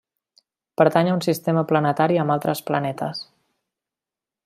[0.81, 3.25] Pertany a un sistema planetari amb altres planetes.